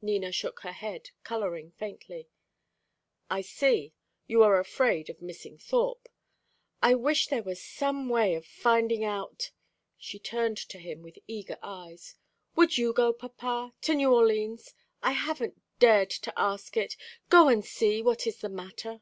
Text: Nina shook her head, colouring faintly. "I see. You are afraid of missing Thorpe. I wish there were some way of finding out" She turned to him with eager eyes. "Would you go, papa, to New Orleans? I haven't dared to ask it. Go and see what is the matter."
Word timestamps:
Nina 0.00 0.30
shook 0.30 0.60
her 0.60 0.70
head, 0.70 1.10
colouring 1.24 1.72
faintly. 1.72 2.28
"I 3.28 3.40
see. 3.40 3.92
You 4.28 4.44
are 4.44 4.60
afraid 4.60 5.10
of 5.10 5.20
missing 5.20 5.58
Thorpe. 5.58 6.08
I 6.80 6.94
wish 6.94 7.26
there 7.26 7.42
were 7.42 7.56
some 7.56 8.08
way 8.08 8.36
of 8.36 8.46
finding 8.46 9.02
out" 9.02 9.50
She 9.98 10.20
turned 10.20 10.58
to 10.68 10.78
him 10.78 11.02
with 11.02 11.18
eager 11.26 11.58
eyes. 11.64 12.14
"Would 12.54 12.78
you 12.78 12.92
go, 12.92 13.12
papa, 13.12 13.72
to 13.80 13.94
New 13.96 14.14
Orleans? 14.14 14.72
I 15.02 15.14
haven't 15.14 15.60
dared 15.80 16.10
to 16.10 16.32
ask 16.38 16.76
it. 16.76 16.96
Go 17.28 17.48
and 17.48 17.64
see 17.64 18.02
what 18.02 18.24
is 18.24 18.36
the 18.40 18.48
matter." 18.48 19.00